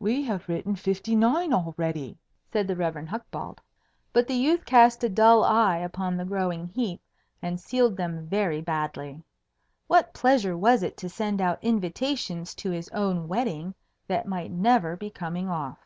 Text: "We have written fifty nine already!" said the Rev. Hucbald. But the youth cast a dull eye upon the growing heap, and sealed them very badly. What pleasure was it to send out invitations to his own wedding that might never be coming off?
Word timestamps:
"We 0.00 0.24
have 0.24 0.48
written 0.48 0.74
fifty 0.74 1.14
nine 1.14 1.52
already!" 1.54 2.18
said 2.50 2.66
the 2.66 2.74
Rev. 2.74 2.96
Hucbald. 3.06 3.60
But 4.12 4.26
the 4.26 4.34
youth 4.34 4.64
cast 4.64 5.04
a 5.04 5.08
dull 5.08 5.44
eye 5.44 5.76
upon 5.76 6.16
the 6.16 6.24
growing 6.24 6.66
heap, 6.66 7.00
and 7.40 7.60
sealed 7.60 7.96
them 7.96 8.26
very 8.26 8.60
badly. 8.60 9.22
What 9.86 10.12
pleasure 10.14 10.56
was 10.56 10.82
it 10.82 10.96
to 10.96 11.08
send 11.08 11.40
out 11.40 11.62
invitations 11.62 12.56
to 12.56 12.72
his 12.72 12.88
own 12.88 13.28
wedding 13.28 13.72
that 14.08 14.26
might 14.26 14.50
never 14.50 14.96
be 14.96 15.10
coming 15.10 15.48
off? 15.48 15.78